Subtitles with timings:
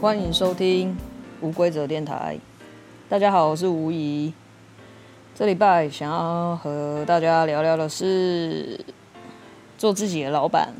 [0.00, 0.96] 欢迎收听
[1.40, 2.38] 无规则电台。
[3.08, 4.32] 大家好，我是吴怡。
[5.34, 8.78] 这礼拜想要和大家聊聊的是
[9.76, 10.72] 做自己的老板。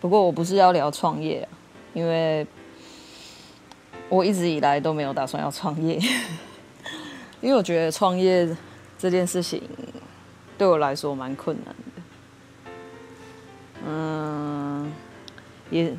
[0.00, 1.48] 不过我不是要聊创业，
[1.94, 2.46] 因为
[4.08, 5.98] 我一直以来都没有打算要创业，
[7.42, 8.48] 因为我觉得创业
[8.96, 9.60] 这件事情
[10.56, 12.62] 对我来说蛮困难的。
[13.84, 14.92] 嗯，
[15.70, 15.92] 也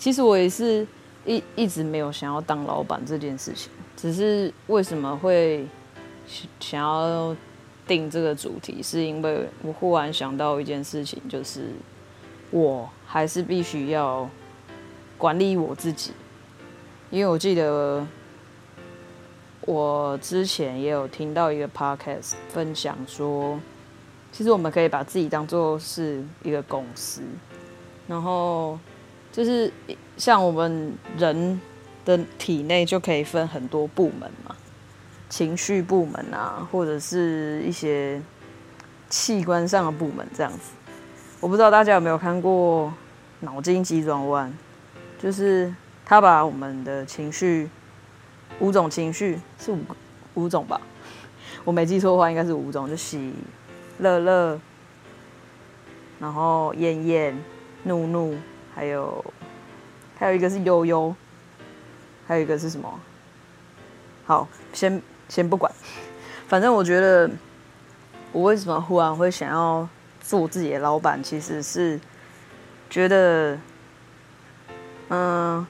[0.00, 0.84] 其实我也是。
[1.26, 5.66] 一一直没有想要当老板这件事情，只是为什么会
[6.58, 7.36] 想要
[7.86, 11.68] 定这个主题，是因为我忽然想到一件事情，就是
[12.50, 14.28] 我还是必须要
[15.18, 16.12] 管理我自己，
[17.10, 18.06] 因为我记得
[19.62, 23.60] 我之前也有听到一个 podcast 分享说，
[24.32, 27.20] 其实我们可以把自己当做是一个公司，
[28.08, 28.78] 然后。
[29.32, 29.72] 就是
[30.20, 31.58] 像我们人
[32.04, 34.54] 的体内就可以分很多部门嘛，
[35.30, 38.20] 情绪部门啊，或者是一些
[39.08, 40.72] 器官上的部门这样子。
[41.40, 42.88] 我不知道大家有没有看过
[43.40, 44.54] 《脑筋急转弯》，
[45.22, 47.70] 就是他把我们的情绪
[48.58, 49.78] 五种情绪是五
[50.34, 50.78] 五种吧？
[51.64, 53.32] 我没记错的话，应该是五种，就喜、
[54.00, 54.60] 乐乐，
[56.18, 57.42] 然后厌厌、
[57.84, 58.36] 怒怒。
[58.72, 59.22] 还有，
[60.20, 61.16] 还有一个是悠悠，
[62.26, 63.00] 还有一个是什么？
[64.26, 65.72] 好，先先不管，
[66.46, 67.30] 反正我觉得，
[68.30, 69.88] 我为什么忽然会想要
[70.20, 71.98] 做自己的老板，其实是
[72.90, 73.58] 觉得，
[75.08, 75.66] 嗯，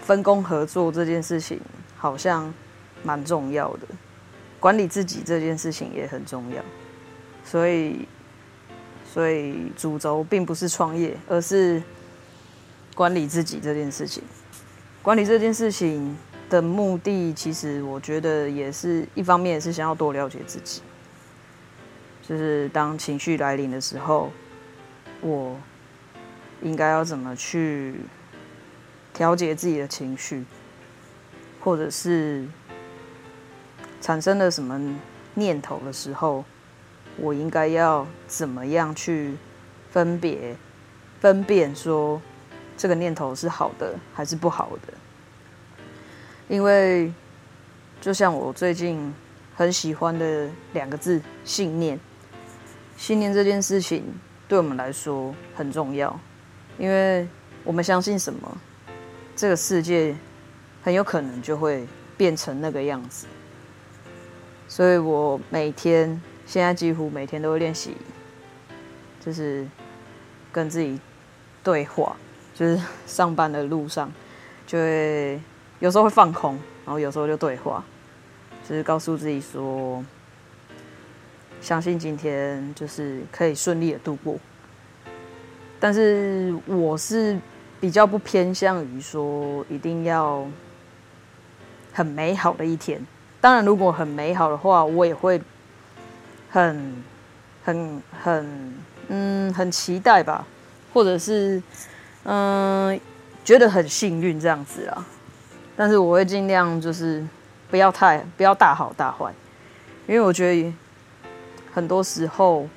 [0.00, 1.60] 分工合作这件事情
[1.96, 2.52] 好像
[3.04, 3.86] 蛮重要的，
[4.58, 6.60] 管理自己这件事情也很重要，
[7.44, 8.08] 所以。
[9.12, 11.82] 所以主轴并不是创业，而是
[12.94, 14.22] 管理自己这件事情。
[15.02, 16.16] 管理这件事情
[16.48, 20.82] 的目的，其实我觉得也是一方面，是想要多了解自己。
[22.22, 24.30] 就是当情绪来临的时候，
[25.20, 25.56] 我
[26.62, 27.94] 应该要怎么去
[29.12, 30.44] 调节自己的情绪，
[31.60, 32.46] 或者是
[34.00, 34.80] 产生了什么
[35.34, 36.44] 念头的时候。
[37.16, 39.36] 我应该要怎么样去
[39.90, 40.56] 分别、
[41.20, 42.22] 分辨说
[42.80, 44.94] 这个念头是好的还是不好的？
[46.48, 47.12] 因为
[48.00, 49.12] 就像我最近
[49.54, 52.00] 很喜欢的两个字“信念”，
[52.96, 54.02] 信念这件事情
[54.48, 56.18] 对我们来说很重要，
[56.78, 57.28] 因为
[57.64, 58.56] 我们相信什么，
[59.36, 60.16] 这个世界
[60.82, 61.86] 很有可能就会
[62.16, 63.26] 变成那个样子。
[64.66, 66.18] 所以我每天。
[66.46, 67.96] 现在几乎每天都会练习，
[69.24, 69.64] 就是
[70.50, 70.98] 跟自己
[71.62, 72.16] 对话，
[72.60, 74.12] 就是上班的路上，
[74.66, 75.40] 就会
[75.78, 76.52] 有时候会放空，
[76.84, 77.82] 然后有时候就对话，
[78.68, 80.04] 就是告诉自己说，
[81.62, 84.36] 相信今天就是可以顺利的度过。
[85.80, 87.40] 但是我是
[87.80, 90.46] 比较不偏向于说一定要
[91.94, 93.00] 很美好的一天，
[93.40, 95.40] 当然如果很美好的话，我也会。
[96.52, 97.04] 很、
[97.62, 98.74] 很、很，
[99.06, 100.44] 嗯，很期待吧，
[100.92, 101.62] 或者是，
[102.24, 103.00] 嗯，
[103.44, 105.06] 觉得很幸运这样子啊。
[105.76, 107.26] 但是我会尽量就是
[107.70, 109.32] 不要太不要大好大坏，
[110.06, 110.72] 因为我觉得
[111.72, 112.68] 很多时候，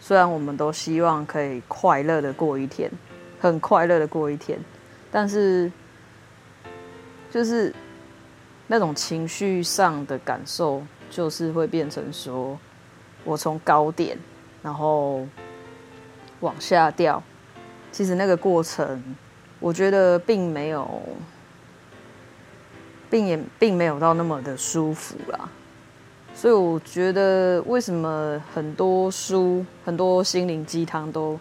[0.00, 2.90] 虽然我们都希望可以快乐的过一天，
[3.40, 4.58] 很快乐的过一天，
[5.10, 5.70] 但是
[7.30, 7.74] 就是
[8.66, 12.58] 那种情绪上的感受，就是会变成说。
[13.24, 14.16] 我从高点，
[14.62, 15.26] 然后
[16.40, 17.22] 往下掉，
[17.98, 19.02] 其实那个过程，
[19.58, 21.02] 我觉得并没有，
[23.10, 25.48] 并也并没有到那么的舒服啦。
[26.32, 31.36] 所以我觉得，为什么很多书、很多心灵鸡汤都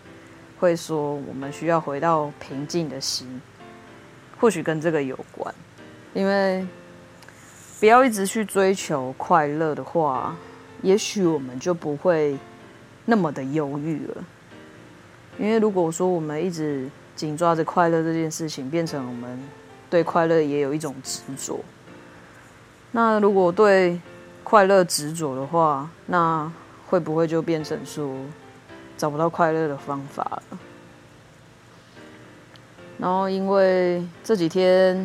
[0.59, 3.39] 会说，我们需要回到平静的心，
[4.39, 5.53] 或许跟这个有关。
[6.15, 6.65] 因为
[7.79, 10.35] 不要一直去追求快乐的话。
[10.81, 12.35] 也许我们就不会
[13.05, 14.23] 那么的忧郁了，
[15.37, 19.39] 因为如果说我们一直紧抓着快乐这件事情，变成我们
[19.89, 21.59] 对快乐也有一种执着。
[22.91, 23.99] 那如果对
[24.43, 26.51] 快乐执着的话，那
[26.87, 28.15] 会不会就变成说
[28.97, 30.59] 找不到快乐的方法了？
[32.97, 34.95] 然后因为这几天，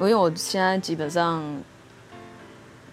[0.00, 1.42] 因为我现在基本上。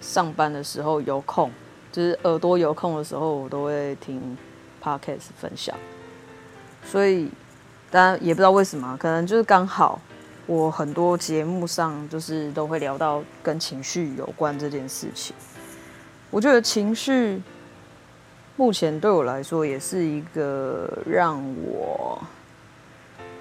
[0.02, 1.50] 上班的时候有空，
[1.92, 4.38] 就是耳朵有空的时候，我都会听
[4.84, 5.76] podcast 分享。
[6.86, 7.30] 所以，
[7.90, 10.00] 当然也不知道为什么，可能就是刚好
[10.46, 15.36] 我很多节目上就是都会聊到跟情绪有关这件事情。
[16.30, 17.42] 我觉得情绪
[18.56, 22.22] 目前对我来说也是一个让我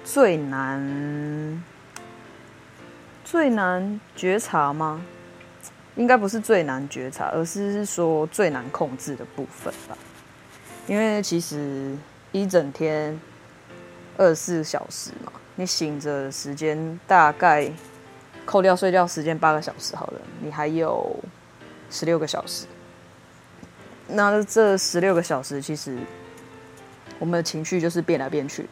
[0.03, 1.63] 最难
[3.23, 5.01] 最难觉察吗？
[5.95, 9.97] 应该不是最难觉察，而是说最难控制的部分吧。
[10.87, 11.95] 因为其实
[12.31, 13.19] 一整天
[14.17, 17.71] 二十四小时嘛，你醒着的时间大概
[18.45, 21.15] 扣掉睡觉时间八个小时好了，你还有
[21.89, 22.65] 十六个小时。
[24.07, 25.97] 那这十六个小时，其实
[27.17, 28.67] 我们的情绪就是变来变去。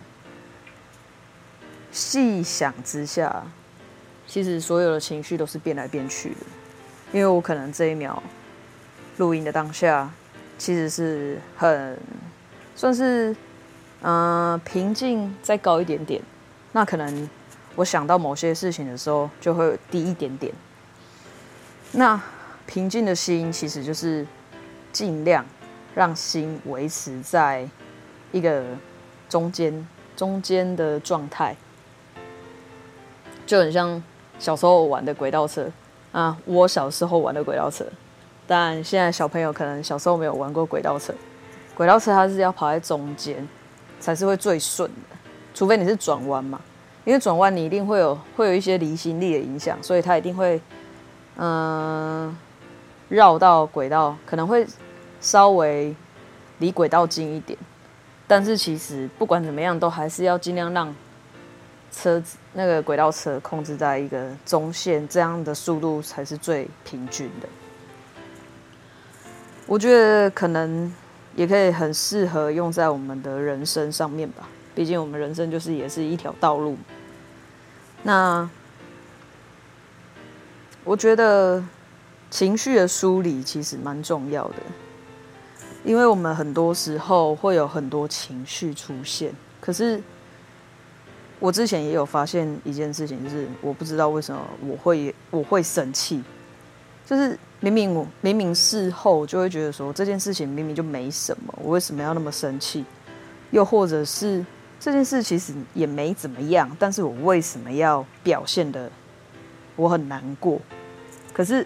[1.92, 3.46] 细想之下，
[4.28, 6.38] 其实所有的情绪都是变来变去的。
[7.12, 8.22] 因为我可能这一秒
[9.18, 10.12] 录音的当下，
[10.58, 12.00] 其实是很
[12.76, 13.36] 算是
[14.04, 16.22] 嗯、平静再高一点点，
[16.72, 17.30] 那可能
[17.76, 20.54] 我想到某些事情的时候就会低一点点。
[21.92, 22.22] 那
[22.68, 24.26] 平静的心其实就是
[24.92, 25.46] 尽量
[25.96, 27.68] 让心维持在
[28.32, 28.64] 一个
[29.28, 31.56] 中间中间的状态，
[33.46, 34.02] 就很像
[34.38, 35.68] 小时候玩的轨道车。
[36.12, 37.84] 啊，我小时候玩的轨道车，
[38.46, 41.12] 但现在小朋友可能小时候没有玩过轨道车。
[41.74, 43.48] 轨道车它是要跑在中间，
[44.04, 45.16] 才是会最顺的，
[45.54, 46.60] 除非你是转弯嘛，
[47.06, 50.60] 因为转弯你一定会有会有一些离心力的影响，所以它一定会
[51.38, 52.36] 嗯
[53.08, 54.68] 绕到轨道，可能会
[55.22, 55.96] 稍微
[56.60, 57.58] 离轨道近一点。
[58.28, 60.94] 但是其实不管怎么样，都还是要尽量让。
[61.96, 67.48] 车子那个轨道车控制在一个中线，这样的速度才是最平均的。
[69.68, 70.92] 我觉得可能
[71.36, 74.48] 也可以很适合用在我们的人生上面吧。
[74.76, 76.78] 毕竟我们人生就是也是一条道路。
[78.04, 78.50] 那
[80.84, 81.64] 我觉得
[82.30, 84.56] 情绪的梳理其实蛮重要的，
[85.84, 90.02] 因为我们很多时候会有很多情绪出现，可是。
[91.40, 96.24] 我之前也有发现一件事情，是我不知道为什么我会我会生气，
[97.06, 102.84] 就是明明我明明事后就会觉得说这件事情明明就没什么，我为什么要那么生气？
[103.52, 104.46] 又或者是
[104.80, 108.90] 这件事其实也没怎么样，但是我为什么要表现的
[109.76, 110.60] 我很难过？
[111.34, 111.66] 可是，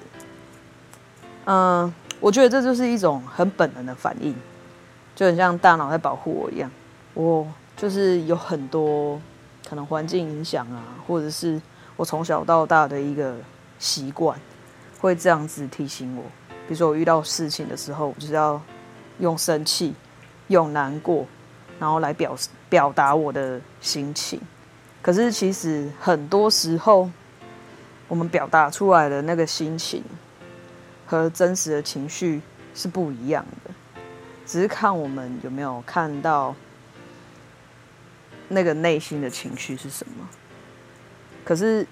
[1.45, 4.35] 嗯、我觉得这就是一种很本能的反应，
[5.15, 6.69] 就很像大脑在保护我一样。
[7.13, 9.19] 我就是有很多。
[9.69, 11.61] 可能环境影响啊，或者是
[11.97, 13.35] 我从小到大的一个
[13.77, 14.39] 习惯，
[14.99, 16.23] 会这样子提醒我。
[16.67, 18.61] 比如说我遇到事情的时候，我就是要
[19.19, 19.93] 用生气、
[20.47, 21.25] 用难过，
[21.79, 22.35] 然后来表
[22.69, 24.39] 表达我的心情。
[25.01, 27.09] 可是其实很多时候，
[28.07, 30.03] 我们表达出来的那个心情
[31.05, 32.41] 和真实的情绪
[32.73, 33.71] 是不一样的，
[34.45, 36.55] 只是看我们有没有看到。
[38.49, 40.25] 那个内心的情绪是什么？
[41.43, 41.85] 可是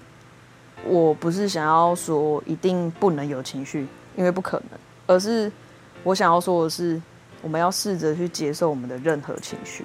[0.88, 4.78] 我不是想要说一定不能有情绪，因为不可能。
[5.06, 5.50] 而是
[6.02, 7.00] 我想要说的是，
[7.42, 9.84] 我们要试着去接受我们的任何情绪。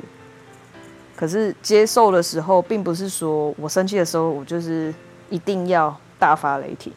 [1.16, 4.94] 可是接受的时候，并不是说我生气的时候，我就是
[5.30, 6.92] 一定要大发雷霆，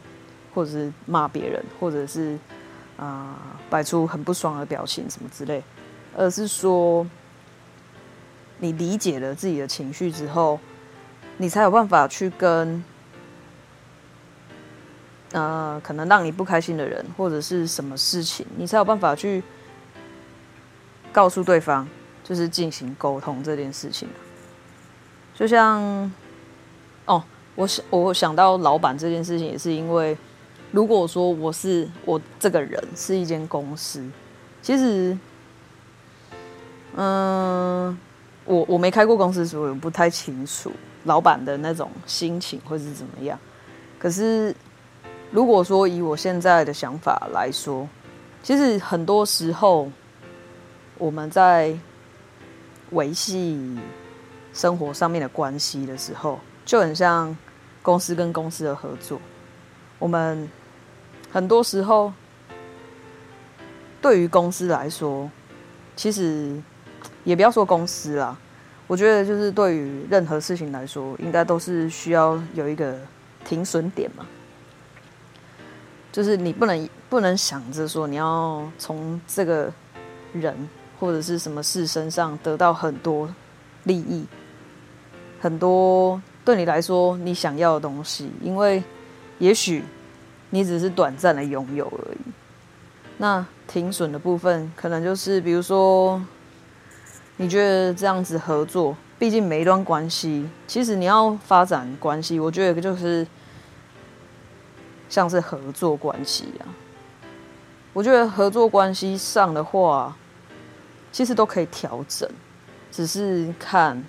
[0.54, 2.38] 或者是骂别人，或者是
[2.96, 3.36] 啊
[3.68, 5.62] 摆出很不爽的表情什么之类，
[6.16, 7.06] 而是说。
[8.58, 10.58] 你理解了自己的情绪之后，
[11.38, 12.82] 你才有办法去跟，
[15.34, 19.42] 呃，可能让你不开心的人或者是什么事情，你才有办法去
[21.12, 21.86] 告诉对方，
[22.22, 24.08] 就是进行沟通这件事情。
[25.34, 26.10] 就像，
[27.04, 27.22] 哦，
[27.56, 30.16] 我想我想到老板这件事情，也是因为，
[30.70, 34.02] 如果说我是我这个人是一间公司，
[34.62, 35.18] 其实，
[36.94, 37.98] 嗯。
[38.46, 40.70] 我我没开过公司，所以我不太清楚
[41.04, 43.38] 老板的那种心情会是怎么样。
[43.98, 44.54] 可是，
[45.34, 47.88] 如果说以我现在的想法来说，
[48.40, 49.90] 其实很多时候
[50.96, 51.76] 我们在
[52.90, 53.76] 维系
[54.52, 57.36] 生活上面的关系的时候，就很像
[57.82, 59.20] 公司跟公司的合作。
[59.98, 60.48] 我们
[61.32, 62.12] 很多时候
[64.00, 65.28] 对于公司来说，
[65.96, 66.56] 其实。
[67.24, 68.36] 也不要说公司啦，
[68.86, 72.98] 我觉得就是对于任何事情来说，应该都是需要有一个
[73.46, 74.26] 停损点嘛。
[76.14, 79.68] 就是你不能不能想着说你要从这个
[80.32, 80.54] 人
[80.96, 83.28] 或者是什么事身上得到很多
[83.82, 84.24] 利益，
[85.40, 88.80] 很多对你来说你想要的东西，因为
[89.40, 89.82] 也许
[90.50, 92.18] 你只是短暂的拥有而已。
[93.16, 96.22] 那停损的部分，可能就是比如说，
[97.38, 103.26] 你觉得这样子合作，毕竟每一段关系，其实你要发展关系，我觉得就是
[105.08, 106.66] 像是合作关系啊。
[107.92, 110.16] 我觉得合作关系上的话，
[111.12, 112.28] 其实都可以调整，
[112.90, 114.04] 只是看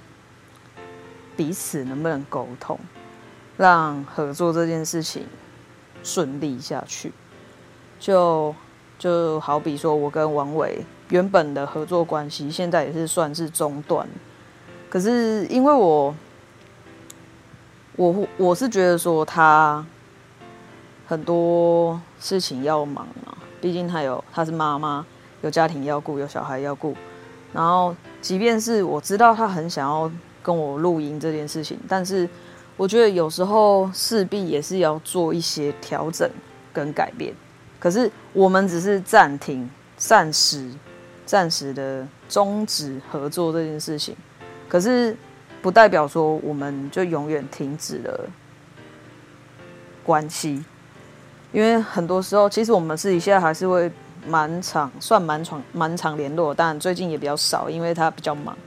[1.38, 2.80] 彼此能不能沟通，
[3.58, 5.28] 让合作这件事情
[6.04, 7.12] 顺利下去。
[8.00, 8.56] 就
[8.98, 14.08] 就好比说，我跟王伟原本的合作关系，现在也是算是中断。
[14.90, 16.16] 可是因为我，
[17.98, 19.86] 我我是觉得说他
[21.08, 23.38] 很多事情要忙嘛。
[23.62, 25.06] 毕竟他有，他是妈妈，
[25.42, 26.96] 有家庭要顾，有小孩要顾。
[27.52, 30.12] 然后，即便是我知道他很想要
[30.44, 32.30] 跟我录音这件事情，但是
[32.78, 36.30] 我觉得有时候势必也是要做一些调整
[36.74, 37.34] 跟改变。
[37.80, 40.70] 可是我们只是暂停、暂时、
[41.26, 44.16] 暂时的终止合作这件事情，
[44.68, 45.16] 可是
[45.62, 48.30] 不代表说我们就永远停止了
[50.04, 50.64] 关系。
[51.52, 53.92] 因为很多时候，其实我们私底下还是会
[54.28, 58.58] 蛮常，算蛮常蛮常联络，但最近也比较少，因为他比较忙。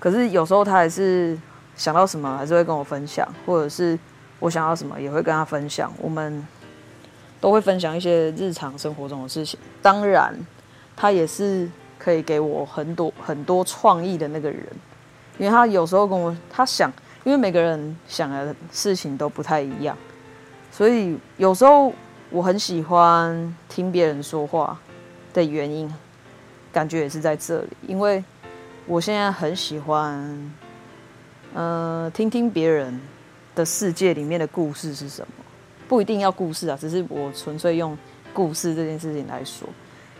[0.00, 1.38] 可是有时候他还是
[1.76, 3.98] 想到什么，还是会跟我分享，或者是
[4.38, 5.92] 我想要什么，也会跟他分享。
[6.00, 6.46] 我们
[7.40, 9.58] 都会分享一些日常生活中的事情。
[9.80, 10.34] 当然，
[10.96, 14.66] 他也是可以给我很多很多创意的那个人，
[15.38, 19.96] 因为他有时候跟我，他想，因为每个人想的事情都不太一样。
[20.76, 21.92] 所以有时候
[22.30, 24.76] 我很喜欢听别人说话
[25.32, 25.88] 的原因，
[26.72, 28.24] 感觉也是在这里，因为
[28.84, 30.52] 我现在很喜欢，
[31.54, 33.00] 呃，听听别人
[33.54, 35.44] 的世界里面的故事是什么，
[35.86, 37.96] 不一定要故事啊，只是我纯粹用
[38.32, 39.68] 故事这件事情来说，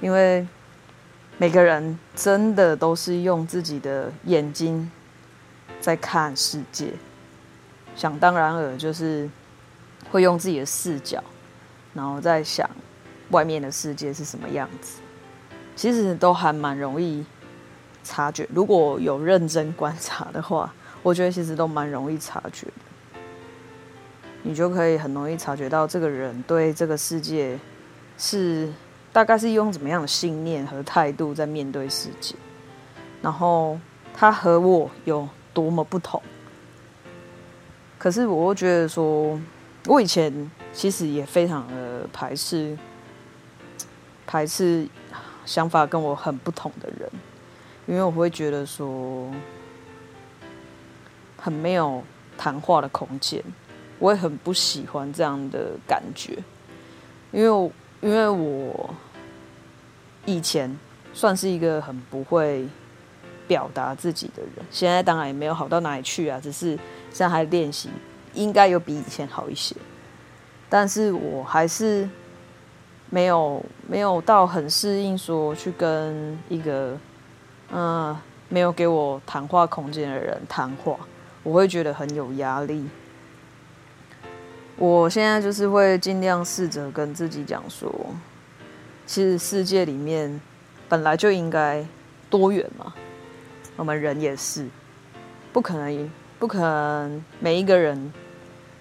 [0.00, 0.46] 因为
[1.36, 4.88] 每个人真的都是用自己的眼睛
[5.80, 6.92] 在看世界，
[7.96, 9.28] 想当然尔就是。
[10.10, 11.22] 会用自己的视角，
[11.92, 12.68] 然后再想
[13.30, 15.00] 外面的世界是什么样子，
[15.74, 17.24] 其实都还蛮容易
[18.04, 18.48] 察觉。
[18.54, 23.18] 如果有认真观察的话，我觉得其实都蛮容易察觉的。
[24.42, 27.58] 你就可以很容易察觉到这个人对这个世界
[28.18, 28.70] 是
[29.10, 32.36] 大概是用怎么样的信念和态度在面对世界，
[33.22, 33.78] 然后
[34.14, 36.22] 他和我有多么不同。
[37.98, 39.40] 可是我会觉得说。
[39.86, 42.76] 我以前其实也非常的排斥，
[44.26, 44.88] 排斥
[45.44, 47.10] 想法跟我很不同的人，
[47.86, 49.30] 因为我会觉得说
[51.36, 52.02] 很没有
[52.38, 53.42] 谈话的空间，
[53.98, 56.38] 我也很不喜欢这样的感觉，
[57.30, 58.94] 因为因为我
[60.24, 60.74] 以前
[61.12, 62.66] 算是一个很不会
[63.46, 66.68] 表达自己的人，现在当然也没有好到哪里去啊，只是
[67.10, 67.90] 现在还练习。
[68.34, 69.74] 应该有比以前好一些，
[70.68, 72.08] 但是我还是
[73.10, 76.98] 没有没有到很适应，说去跟一个
[77.70, 78.16] 嗯
[78.48, 80.96] 没有给我谈话空间的人谈话，
[81.42, 82.86] 我会觉得很有压力。
[84.76, 87.88] 我现在就是会尽量试着跟自己讲说，
[89.06, 90.40] 其实世界里面
[90.88, 91.86] 本来就应该
[92.28, 92.92] 多元嘛，
[93.76, 94.68] 我们人也是，
[95.52, 96.10] 不可能
[96.40, 98.12] 不可能每一个人。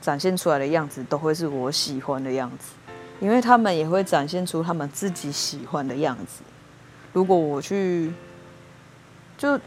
[0.03, 2.73] 展现出来的样子都会是我喜欢的样子，
[3.21, 6.43] 因为他们也会展现出他们自己喜欢的样子。
[7.13, 8.11] 如果我去，
[9.37, 9.57] 就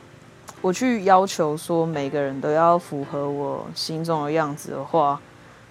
[0.61, 5.19] 我去要求说每个人都要符合我心中的样子的话，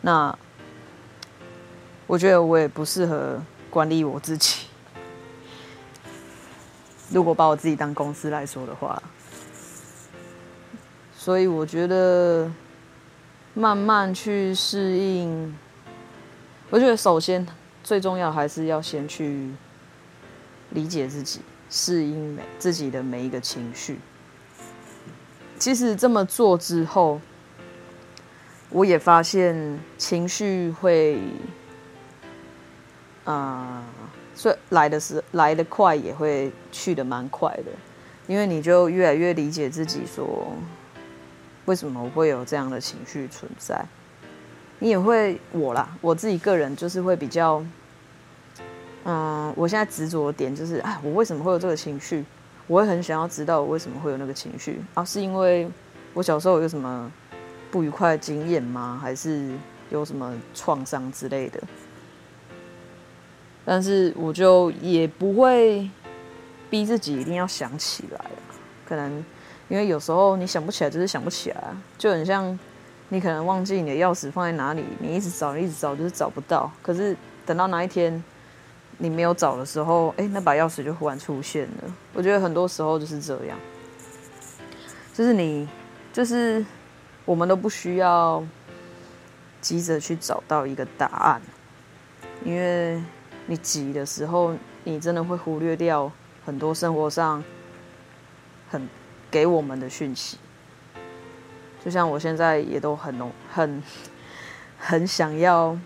[0.02, 0.36] 那
[2.08, 4.66] 我觉得我也不适合管理我自己。
[7.12, 9.00] 如果把我自己当公司来说的话，
[11.16, 12.52] 所以我觉得。
[13.58, 15.56] 慢慢去适应，
[16.70, 17.48] 我觉得首先
[17.86, 19.50] 最重要还是要先去
[20.72, 23.98] 理解自己，适应每自己的每一个情绪。
[25.58, 27.22] 其实这么做之后，
[28.72, 31.18] 我也发现情绪会，
[33.24, 33.86] 啊、
[34.36, 37.72] 所以来的是来的快，也会去的蛮快的，
[38.28, 40.52] 因为你就越来越理解自己说。
[41.66, 43.86] 为什么我会有这样的情绪存在？
[44.80, 47.64] 你也会我啦，我自己个人就是会比较，
[49.04, 52.26] 嗯，我现在执着点就是，哎，我为什么会有这个情绪？
[52.68, 55.06] 我会很想要知道我为什么会有那个情绪啊？
[55.06, 55.70] 是因为
[56.14, 57.12] 我小时候有什么
[57.72, 59.00] 不愉快经验吗？
[59.02, 59.52] 还是
[59.90, 61.62] 有什么创伤之类的？
[63.64, 65.90] 但是我就也不会
[66.70, 68.26] 逼自己一定要想起来，
[68.86, 69.24] 可能
[69.68, 71.64] 因为有时候你想不起来就是想不起来，
[71.98, 72.58] 就很像
[73.10, 78.24] 你可能忘记你的钥匙放在哪里，你一直找一直找就是找不到，可是等到哪一天
[78.98, 81.96] 你没有找的时候，哎，那把钥匙就忽然出现了。
[82.14, 83.58] 我觉得很多时候就是这样，
[85.14, 85.68] 就是你
[86.14, 86.66] 就是。
[87.28, 88.44] 我们都不需要
[89.60, 91.42] 急着去找到一个答案，
[92.44, 93.02] 因为
[93.48, 94.54] 你急的时候，
[94.84, 96.12] 你真的会忽略掉
[96.46, 97.44] 很多生活上
[98.70, 98.88] 很
[99.36, 100.38] 给我们的讯息。
[101.84, 103.84] 就像我现在也都很浓很
[104.80, 105.78] 很想要，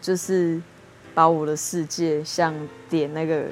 [0.00, 0.58] 就是
[1.14, 2.54] 把我的世界像
[2.88, 3.44] 点那个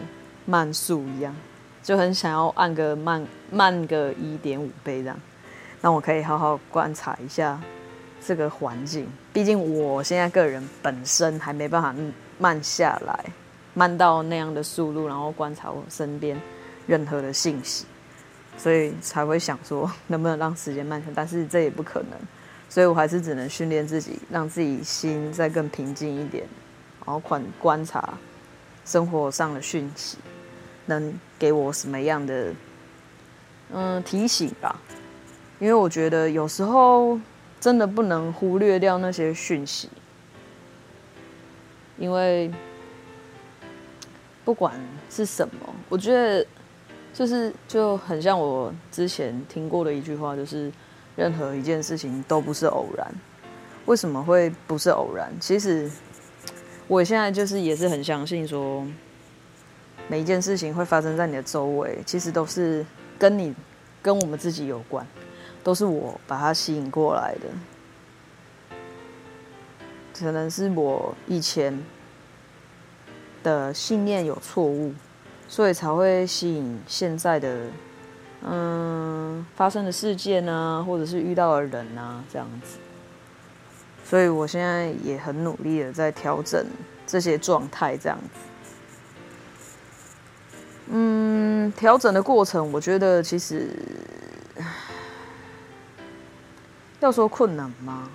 [0.46, 1.36] 慢速一样，
[1.82, 5.20] 就很想要按个慢慢个一点五倍这样。
[5.82, 7.60] 让我可以好好观察一下
[8.26, 11.94] 这个环境，毕竟我现在个人本身还没办法
[12.38, 13.25] 慢下来，
[13.75, 16.40] 慢到那样的速度，然后观察我身边
[16.86, 17.84] 任何的信息，
[18.56, 22.18] 所以才会想说 能不能让时间慢下来，但是这也不可能，
[22.68, 26.44] 所以我还是只能训练自己，让自己心再更平静一点，
[27.04, 28.18] 然后观观察
[28.84, 30.18] 生活上的讯息，
[30.86, 32.52] 能给我什么样的
[33.72, 34.80] 嗯提醒吧。
[35.58, 37.18] 因为我觉得有时候
[37.58, 39.88] 真的不能忽略掉那些讯息，
[41.96, 42.52] 因为
[44.44, 46.46] 不管是什么，我觉得
[47.16, 50.70] 就是就很像我之前听过的一句话，就是
[51.16, 53.11] 任何一件事情都不是偶然。
[53.87, 55.32] 为什么会不是偶然？
[55.40, 55.90] 其实
[56.87, 58.87] 我现在就是也是很相信说，
[60.08, 62.84] 每一件事情会发生在你的周围，其实都是
[63.19, 63.54] 跟你
[64.02, 65.06] 跟我们自己有关。
[65.64, 68.76] 都是我把它吸引过来的，
[70.17, 71.82] 可能是我以前
[73.43, 74.93] 的信念有错误，
[75.49, 77.67] 所以才会吸引现在的
[78.43, 82.78] 嗯发生的事件啊，或者是遇到的人啊这样子。
[84.04, 86.65] 所以我现在也很努力的在调整
[87.06, 88.41] 这些状态，这样子。
[90.89, 93.69] 嗯，调整的过程，我觉得其实。
[97.00, 98.09] 要说困难吗？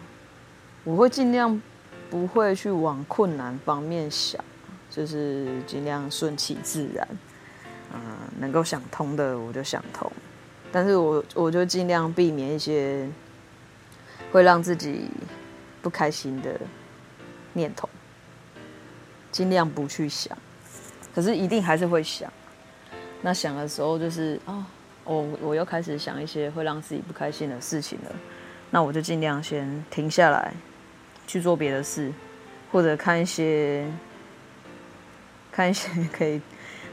[0.83, 1.61] 我会尽量
[2.09, 4.43] 不会去往困难方面想，
[4.91, 7.07] 就是尽量顺其自然。
[7.93, 7.99] 嗯，
[8.39, 10.09] 能够想通的我就想通，
[10.71, 13.05] 但是我我就尽量避免一些
[14.31, 15.09] 会让自己
[15.81, 16.57] 不开心的
[17.51, 17.89] 念头，
[19.29, 20.37] 尽量不去想。
[21.13, 22.31] 可是一定还是会想。
[23.21, 24.65] 那想的时候就是啊，
[25.03, 28.15] 我我又开始想一些会让自己不开心的事情了。
[28.69, 30.53] 那我就尽量先停下来，
[31.27, 32.09] 去做别的事，
[32.71, 33.85] 或者看一些
[35.51, 36.41] 看一些可以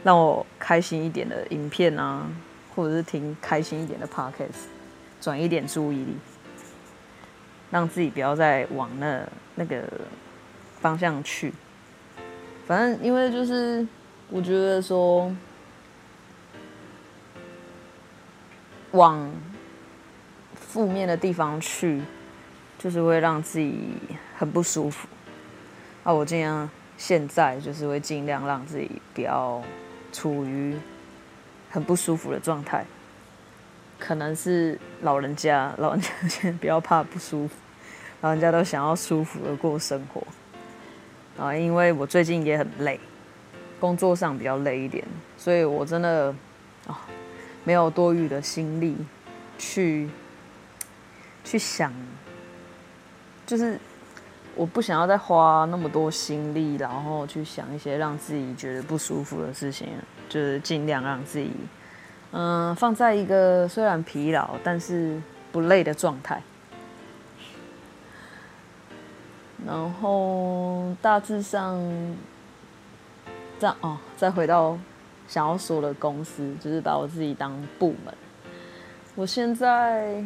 [0.02, 2.26] 让我开心一点的影片啊，
[2.74, 4.66] 或者是听开心一点的 podcast，
[5.20, 6.16] 转一点注意力，
[7.70, 9.82] 让自己不要再往那那个
[10.80, 11.52] 方向去。
[12.66, 13.86] 反正因为就是
[14.30, 15.34] 我觉得说
[18.92, 19.30] 往。
[20.70, 22.02] 负面的地方去，
[22.78, 23.88] 就是会让自己
[24.36, 25.08] 很不舒服。
[26.04, 26.68] 啊，我尽量
[26.98, 29.62] 现在就是会尽量让自己不要
[30.12, 30.76] 处于
[31.70, 32.84] 很不舒服的状态。
[33.98, 37.54] 可能是老人家，老人家先不要怕不舒服，
[38.20, 40.22] 老人家都想要舒服的过生活。
[41.42, 43.00] 啊，因为我最近也很累，
[43.80, 45.02] 工作上比较累一点，
[45.38, 46.34] 所以我真的
[46.87, 47.00] 啊
[47.64, 48.94] 没有多余的心力
[49.56, 50.11] 去。
[51.44, 51.90] 去想，
[53.46, 53.80] 就是
[54.58, 59.86] 我不想要再花那么多心力，然后去想一些让自己觉得不舒服的事情，
[60.28, 61.52] 就是尽量让自己，
[62.32, 66.42] 嗯，放在一个虽然疲劳但是不累的状态。
[69.64, 71.80] 然后大致上，
[73.60, 74.76] 这样哦，再回到
[75.28, 78.12] 想要说的公司，就是把我自己当部门。
[79.14, 80.22] 我现在。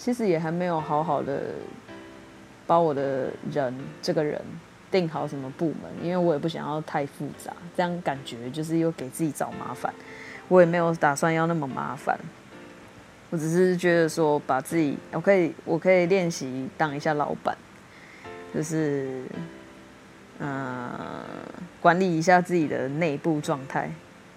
[0.00, 1.54] 其实也还没有好好的
[2.68, 4.38] 把我的人这个人
[4.90, 9.92] 定好什么部门，因为我也不想要太复杂，这样感觉就是又给自己找麻烦。
[10.48, 12.18] 我也没有打算要那么麻烦，
[13.30, 17.56] 我只是觉得说把自己，我可以我可以练习当一下老板，
[18.54, 19.22] 就是
[20.38, 20.78] 嗯、
[21.80, 23.90] 管理一下自己的内部状态，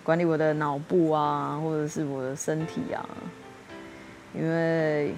[0.04, 3.06] 管理我的脑部啊，或者是我的身体啊，
[4.34, 5.13] 因为。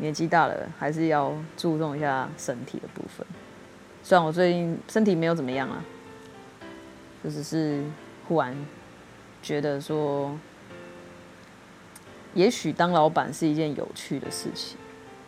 [0.00, 3.26] 年纪大了，还是要注重一下身体的部分。
[4.02, 5.84] 虽然我最近身体没有怎么样啊，
[7.22, 7.84] 就只是
[8.26, 8.56] 忽然
[9.42, 10.34] 觉得说，
[12.32, 14.78] 也许当老板是一件有趣的事情，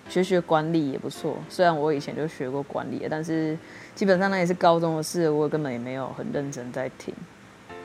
[0.09, 1.37] 学学管理也不错。
[1.51, 3.59] 虽然我以前就学过管理，但是
[3.95, 7.15] 基本上那也是高中的事，我根本也没有很认真在听。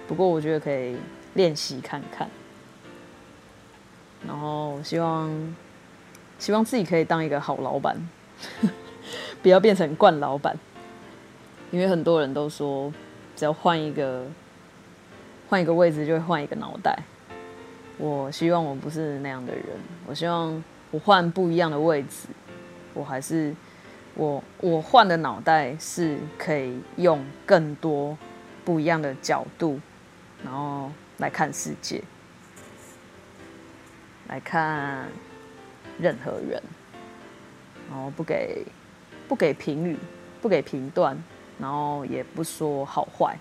[0.08, 0.95] 不过我觉得可以
[1.34, 2.30] 练习看看，
[4.26, 5.30] 然后希望
[6.39, 7.97] 希望自己可以当一个好老板，
[9.41, 10.58] 不要变成惯老板。
[11.71, 12.93] 因为很多人都说，
[13.36, 14.26] 只要换一个
[15.50, 16.97] 换一个位置，就会换一个脑袋。
[17.97, 19.63] 我希望我不是那样的人。
[20.06, 22.28] 我希望我换不一样的位置，
[22.93, 23.54] 我还是
[24.13, 28.17] 我我换的脑袋是可以用更多
[28.63, 29.80] 不一样的角度，
[30.43, 32.02] 然后来看世界，
[34.30, 35.08] 来看
[36.00, 36.62] 任何人，
[37.89, 38.65] 然后不给
[39.28, 39.97] 不给评语，
[40.41, 41.17] 不给评断。
[41.60, 43.36] 然后也不说好坏，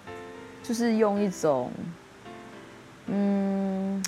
[0.62, 1.70] 就是用一种，
[3.08, 4.02] 嗯，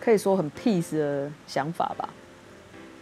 [0.00, 2.08] 可以说很 peace 的想法吧。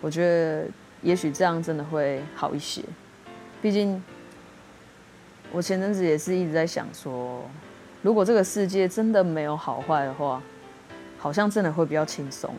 [0.03, 0.67] 我觉得
[1.01, 2.83] 也许这样真的会好一些。
[3.63, 4.05] 毕竟
[5.51, 7.43] 我前阵子也是一直在想说，
[8.03, 10.43] 如果这个世界真的没有好坏的话，
[11.17, 12.55] 好像真的会比较轻松，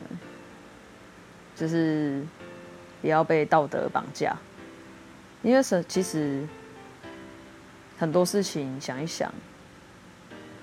[1.55, 2.21] 就是
[3.01, 4.35] 不要被道德绑架，
[5.41, 6.47] 因为是其实。
[7.97, 9.33] 很多事情想一想，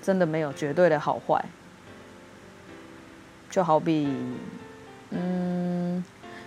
[0.03, 1.43] 真的没有绝对的好坏。
[3.49, 4.07] 就好比，
[5.09, 6.03] 嗯，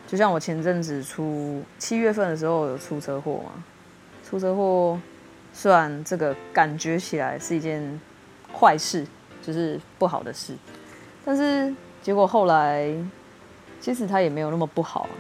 [0.06, 3.64] 就像我前阵子出七月份的时候有出车祸嘛，
[4.24, 4.96] 出车祸，
[5.52, 8.00] 虽然这个感觉起来是一件
[8.54, 9.04] 坏事，
[9.42, 10.54] 就是不好的事，
[11.24, 12.94] 但是结果后来，
[13.86, 15.14] 其实他也没有那么不好啊。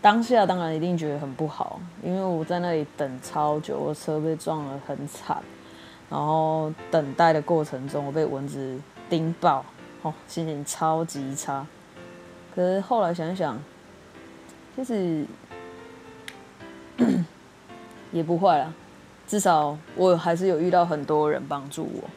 [0.00, 5.36] 当下当然一定觉得很不好，因为我在那里等超久，我车被撞得很惨，
[6.08, 9.62] 然后等待的过程中我被蚊子叮爆，
[10.00, 11.66] 哦，心情超级差。
[12.56, 13.62] 可是后来想想，
[14.74, 15.26] 其实
[18.12, 18.72] 也不坏啦，
[19.26, 22.08] 至少我还是有遇到很多人帮助我，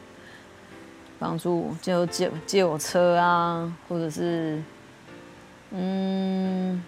[1.22, 4.60] 帮助就借借我车啊，或者是
[5.70, 6.82] 嗯。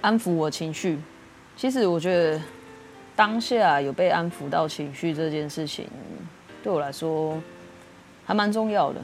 [0.00, 0.98] 安抚我情绪，
[1.56, 2.38] 其实我觉得
[3.16, 5.88] 当下有被安抚到情绪这件事情，
[6.62, 7.40] 对我来说
[8.26, 9.00] 还蛮重要的，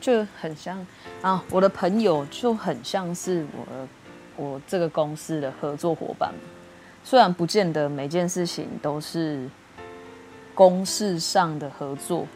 [0.00, 0.86] 就很像
[1.20, 3.88] 啊，我的朋友就很像是我
[4.36, 6.32] 我这个公司的合作伙伴，
[7.04, 9.46] 虽然不见得每件事情都是
[10.54, 12.26] 公事上的合作，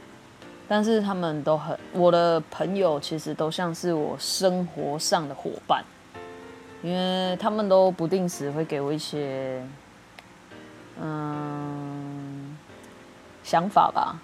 [0.69, 5.83] 但是他们都很，我的朋友其实都像是我生活上的伙伴。
[6.81, 9.61] 因为他们都不定时会给我一些，
[11.03, 12.57] 嗯，
[13.43, 14.17] 想法吧，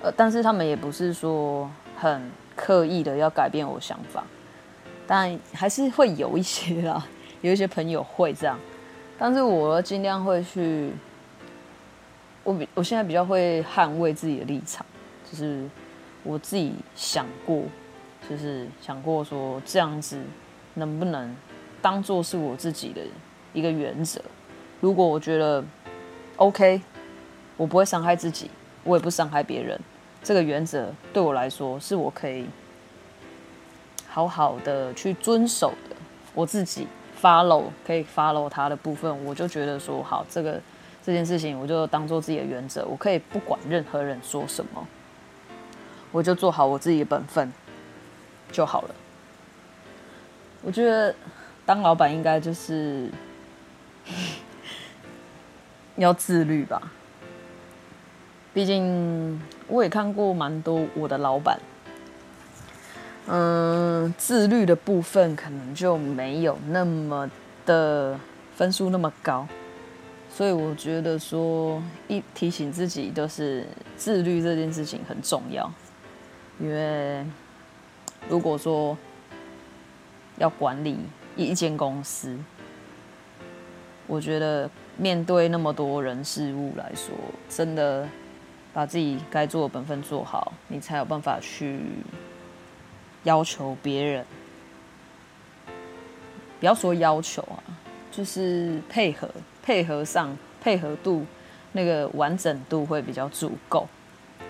[0.00, 4.22] 呃，但是他们也不是说很刻意的要改变我想法，
[5.04, 7.04] 但还是会有一些啦，
[7.42, 8.56] 有一些朋友会这样，
[9.18, 10.92] 但是我尽量会去，
[12.44, 14.86] 我比我现在比较会捍卫自己的立场，
[15.30, 15.68] 就是
[16.22, 17.62] 我自己想过，
[18.28, 20.20] 就是想过说这样子
[20.74, 21.34] 能不能。
[21.80, 23.00] 当做是我自己的
[23.52, 24.20] 一个原则。
[24.80, 25.64] 如果我觉得
[26.34, 26.82] OK，
[27.56, 28.50] 我不会伤害自己，
[28.82, 29.80] 我也不伤害别人。
[30.20, 32.46] 这个原则对我来说是我可以
[34.08, 35.94] 好好的去遵守的。
[36.34, 36.88] 我自己
[37.22, 40.60] follow 可以 follow 他的部分，我就觉得说好，这个
[41.04, 42.84] 这件事情我就当做自己的原则。
[42.86, 44.84] 我可以不管任何人说什么，
[46.12, 47.52] 我就做好我自己的本分
[48.52, 48.94] 就好了。
[50.62, 51.14] 我觉得。
[51.68, 53.10] 当老板应该就是
[55.96, 56.80] 要自律吧，
[58.54, 61.60] 毕竟我也看过蛮多我的老板，
[63.26, 67.30] 嗯，自律的部分可能就没有那么
[67.66, 68.18] 的
[68.56, 69.46] 分数那么高，
[70.34, 75.70] 所以我觉得说一提醒自己就是自律这件事情很重要，
[76.60, 77.24] 因为
[78.28, 78.96] 如果说
[80.38, 80.98] 要管理。
[81.36, 82.36] 一间公司，
[84.08, 87.14] 我觉得面对那么多人事物来说，
[87.48, 88.08] 真的
[88.74, 91.78] 把自己该做的本分做好，你才有办法去
[93.22, 94.26] 要求别人。
[96.58, 97.62] 不要说要求啊，
[98.10, 99.30] 就是配合，
[99.62, 101.24] 配合上配合度
[101.70, 103.86] 那个完整度会比较足够。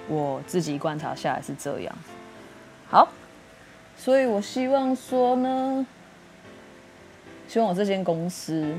[0.09, 1.95] 我自己观察下来是这样。
[2.89, 3.09] 好，
[3.97, 5.87] 所以我希望说呢。
[7.47, 8.75] 希望我这间公司，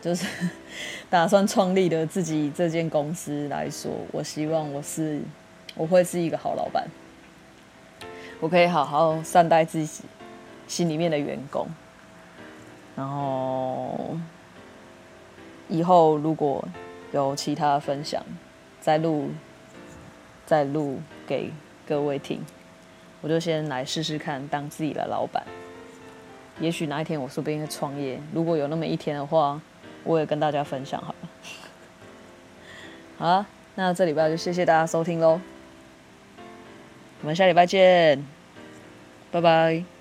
[0.00, 0.24] 就是
[1.10, 5.20] 打算创立的自己这间公司来说，我希望我是
[5.74, 6.86] 我会是一个好老板，
[8.38, 10.04] 我可以好好善待自己
[10.68, 11.66] 心里面的员工，
[12.94, 14.16] 然后
[15.68, 16.64] 以后如果
[17.10, 18.24] 有其他分享，
[18.80, 19.28] 再录
[20.46, 21.50] 再录给
[21.86, 22.44] 各位听，
[23.20, 25.42] 我就先来试试看当自己的老板。
[26.60, 29.60] 也许哪一天我说不定会创业，如果有那么一天的话，
[30.04, 31.28] 我也跟大家分享好了。
[33.18, 35.40] 好了，那这礼拜就谢谢大家收听喽，
[37.22, 38.24] 我们下礼拜见，
[39.30, 39.93] 拜拜。